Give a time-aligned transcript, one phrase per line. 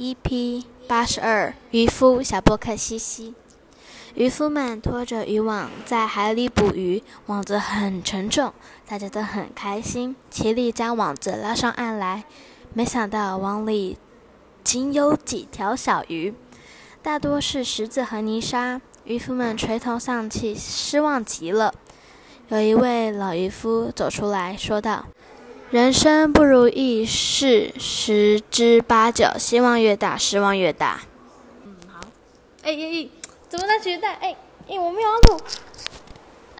[0.00, 3.34] EP 八十二，渔夫小波克西西。
[4.14, 8.54] 渔夫们拖着渔网在海里捕鱼，网子很沉重，
[8.88, 12.24] 大家都很开心，齐力将网子拉上岸来。
[12.72, 13.98] 没想到网里
[14.64, 16.32] 仅有几条小鱼，
[17.02, 18.80] 大多是石子和泥沙。
[19.04, 21.74] 渔夫们垂头丧气，失望极了。
[22.48, 25.04] 有一位老渔夫走出来说道。
[25.70, 31.02] 人生不如意事十之八九，希望越大，失望越大。
[31.64, 32.00] 嗯，好。
[32.64, 33.08] 哎哎哎，
[33.48, 34.14] 怎么在取代？
[34.14, 34.36] 哎
[34.68, 35.40] 哎，我没有录。